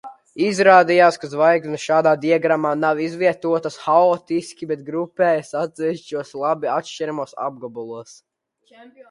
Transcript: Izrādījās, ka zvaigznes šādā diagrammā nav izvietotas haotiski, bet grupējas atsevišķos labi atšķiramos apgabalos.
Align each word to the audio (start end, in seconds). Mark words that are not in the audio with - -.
Izrādījās, 0.43 1.17
ka 1.25 1.27
zvaigznes 1.33 1.83
šādā 1.89 2.13
diagrammā 2.23 2.71
nav 2.85 3.01
izvietotas 3.09 3.77
haotiski, 3.83 4.69
bet 4.73 4.83
grupējas 4.89 5.53
atsevišķos 5.61 6.35
labi 6.47 6.73
atšķiramos 6.79 7.39
apgabalos. 7.51 8.19